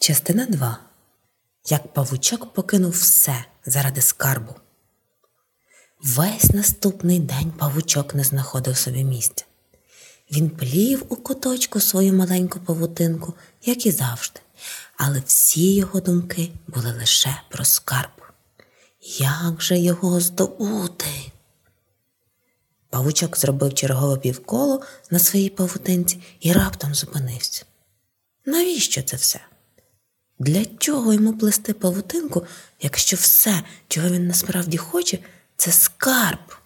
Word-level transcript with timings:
Частина 0.00 0.46
2. 0.46 0.78
Як 1.70 1.92
павучок 1.92 2.52
покинув 2.52 2.90
все 2.92 3.44
заради 3.66 4.00
скарбу. 4.00 4.54
Весь 6.00 6.50
наступний 6.54 7.18
день 7.18 7.50
павучок 7.58 8.14
не 8.14 8.24
знаходив 8.24 8.76
собі 8.76 9.04
місця. 9.04 9.44
Він 10.32 10.50
плів 10.50 11.04
у 11.08 11.16
куточку 11.16 11.80
свою 11.80 12.12
маленьку 12.12 12.60
павутинку, 12.60 13.34
як 13.64 13.86
і 13.86 13.90
завжди, 13.90 14.40
але 14.96 15.22
всі 15.26 15.74
його 15.74 16.00
думки 16.00 16.50
були 16.66 16.92
лише 16.92 17.42
про 17.48 17.64
скарб. 17.64 18.22
Як 19.18 19.62
же 19.62 19.78
його 19.78 20.20
здобути? 20.20 21.32
Павучок 22.90 23.38
зробив 23.38 23.74
чергове 23.74 24.16
півколо 24.16 24.82
на 25.10 25.18
своїй 25.18 25.50
павутинці 25.50 26.22
і 26.40 26.52
раптом 26.52 26.94
зупинився. 26.94 27.64
Навіщо 28.44 29.02
це 29.02 29.16
все? 29.16 29.40
Для 30.38 30.64
чого 30.64 31.12
йому 31.12 31.32
плести 31.32 31.72
павутинку, 31.72 32.46
якщо 32.80 33.16
все, 33.16 33.62
чого 33.88 34.08
він 34.08 34.26
насправді 34.26 34.76
хоче, 34.76 35.18
це 35.56 35.72
скарб? 35.72 36.56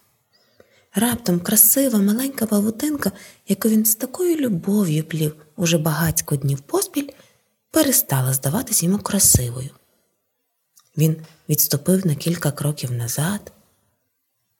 Раптом 0.95 1.39
красива 1.39 1.99
маленька 1.99 2.45
павутинка, 2.45 3.11
яку 3.47 3.69
він 3.69 3.85
з 3.85 3.95
такою 3.95 4.35
любов'ю 4.35 5.03
плів 5.03 5.35
уже 5.55 5.77
багацько 5.77 6.35
днів 6.35 6.59
поспіль, 6.59 7.09
перестала 7.71 8.33
здаватись 8.33 8.83
йому 8.83 8.97
красивою. 8.97 9.69
Він 10.97 11.17
відступив 11.49 12.07
на 12.07 12.15
кілька 12.15 12.51
кроків 12.51 12.91
назад, 12.91 13.51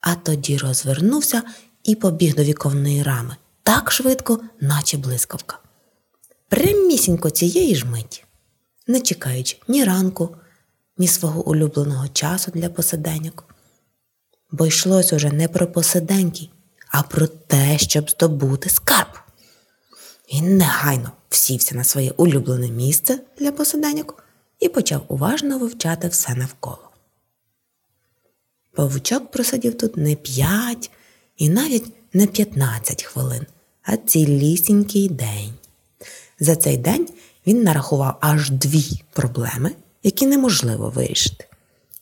а 0.02 0.16
тоді 0.16 0.58
розвернувся 0.58 1.44
і 1.84 1.96
побіг 1.96 2.36
до 2.36 2.44
віковної 2.44 3.04
рами 3.04 3.36
так 3.64 3.92
швидко, 3.92 4.40
наче 4.62 4.98
блискавка. 4.98 5.60
Прямісінько 6.50 7.30
цієї 7.30 7.76
ж 7.76 7.86
миті 7.86 8.24
не 8.88 9.02
чекаючи 9.02 9.58
ні 9.68 9.84
ранку, 9.84 10.36
ні 10.98 11.08
свого 11.08 11.48
улюбленого 11.48 12.08
часу 12.08 12.52
для 12.52 12.70
посиденьок. 12.70 13.46
Бо 14.52 14.66
йшлось 14.66 15.14
уже 15.14 15.32
не 15.32 15.48
про 15.48 15.68
посиденьки, 15.68 16.50
а 16.88 17.04
про 17.04 17.28
те, 17.28 17.78
щоб 17.78 18.10
здобути 18.10 18.70
скарб. 18.70 19.20
Він 20.34 20.58
негайно 20.58 21.12
всівся 21.30 21.76
на 21.76 21.84
своє 21.84 22.12
улюблене 22.12 22.70
місце 22.70 23.20
для 23.40 23.52
посиденьок 23.52 24.24
і 24.60 24.70
почав 24.70 25.06
уважно 25.08 25.60
вивчати 25.60 26.08
все 26.08 26.36
навколо. 26.36 26.90
Павучок 28.76 29.32
просидів 29.32 29.78
тут 29.78 29.98
не 29.98 30.16
п'ять 30.16 30.92
і 31.38 31.50
навіть 31.50 32.14
не 32.14 32.28
п'ятнадцять 32.28 33.04
хвилин, 33.04 33.46
а 33.84 33.98
цілісінький 33.98 35.10
день. 35.10 35.54
За 36.40 36.56
цей 36.56 36.78
день 36.78 37.08
він 37.48 37.64
нарахував 37.64 38.18
аж 38.22 38.50
дві 38.50 39.04
проблеми, 39.14 39.72
які 40.04 40.26
неможливо 40.26 40.90
вирішити, 40.90 41.46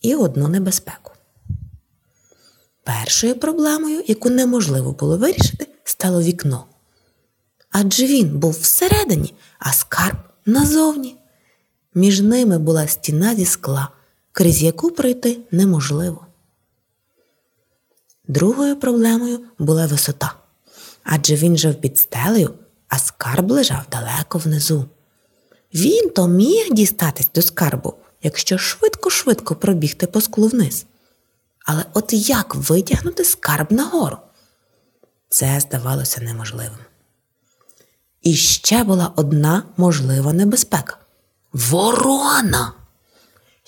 і 0.02 0.16
одну 0.16 0.48
небезпеку. 0.48 1.12
Першою 2.84 3.36
проблемою, 3.36 4.04
яку 4.08 4.30
неможливо 4.30 4.92
було 4.92 5.18
вирішити, 5.18 5.68
стало 5.84 6.22
вікно. 6.22 6.66
Адже 7.72 8.06
він 8.06 8.40
був 8.40 8.52
всередині, 8.52 9.34
а 9.60 9.74
скарб 9.74 10.18
назовні. 10.46 11.18
Між 11.96 12.22
ними 12.22 12.58
була 12.58 12.88
стіна 12.88 13.36
зі 13.36 13.46
скла, 13.46 13.90
крізь 14.32 14.64
яку 14.64 14.92
пройти 14.92 15.40
неможливо. 15.52 16.28
Другою 18.28 18.76
проблемою 18.76 19.40
була 19.60 19.86
висота, 19.86 20.34
адже 21.04 21.36
він 21.36 21.58
жив 21.58 21.76
під 21.76 21.98
стелею, 21.98 22.54
а 22.88 23.00
скарб 23.00 23.52
лежав 23.52 23.86
далеко 23.92 24.38
внизу. 24.38 24.86
Він 25.74 26.10
то 26.10 26.28
міг 26.28 26.68
дістатись 26.72 27.30
до 27.36 27.42
скарбу, 27.42 27.94
якщо 28.24 28.58
швидко-швидко 28.58 29.56
пробігти 29.56 30.08
по 30.08 30.22
склу 30.22 30.48
вниз. 30.48 30.86
Але 31.66 31.86
от 31.94 32.14
як 32.14 32.56
витягнути 32.56 33.24
скарб 33.24 33.72
нагору? 33.72 34.18
Це 35.30 35.60
здавалося 35.60 36.22
неможливим. 36.22 36.78
І 38.22 38.36
ще 38.36 38.84
була 38.84 39.14
одна 39.16 39.64
можлива 39.78 40.34
небезпека 40.34 40.98
ворона. 41.54 42.74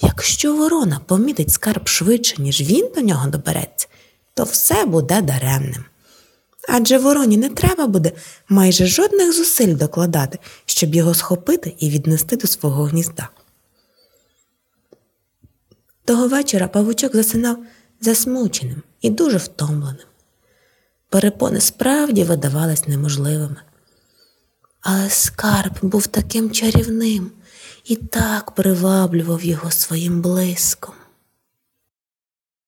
Якщо 0.02 0.56
ворона 0.56 1.00
помітить 1.06 1.52
скарб 1.52 1.88
швидше, 1.88 2.42
ніж 2.42 2.62
він 2.62 2.92
до 2.96 3.02
нього 3.02 3.28
добереться, 3.28 3.88
то 4.34 4.44
все 4.44 4.86
буде 4.86 5.22
даремним. 5.22 5.86
Адже 6.70 6.98
вороні 6.98 7.38
не 7.38 7.50
треба 7.50 7.88
буде 7.88 8.12
майже 8.50 8.86
жодних 8.86 9.34
зусиль 9.34 9.76
докладати, 9.76 10.40
щоб 10.66 10.96
його 10.96 11.14
схопити 11.14 11.76
і 11.80 11.90
віднести 11.90 12.38
до 12.38 12.48
свого 12.48 12.84
гнізда. 12.84 13.30
Того 16.06 16.28
вечора 16.28 16.68
павучок 16.68 17.16
засинав 17.16 17.58
засмученим 18.02 18.84
і 19.02 19.10
дуже 19.10 19.38
втомленим. 19.38 20.06
Перепони 21.10 21.62
справді 21.62 22.24
видавались 22.24 22.88
неможливими. 22.88 23.62
Але 24.82 25.10
скарб 25.10 25.74
був 25.82 26.08
таким 26.08 26.52
чарівним 26.52 27.32
і 27.86 27.96
так 27.96 28.52
приваблював 28.52 29.46
його 29.46 29.72
своїм 29.72 30.22
блиском. 30.22 30.96